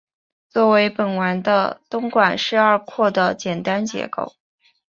[0.49, 4.33] 作为本丸的东馆是二廓的简单结构。